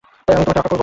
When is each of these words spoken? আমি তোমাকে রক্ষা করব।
আমি 0.03 0.25
তোমাকে 0.27 0.43
রক্ষা 0.51 0.63
করব। 0.69 0.79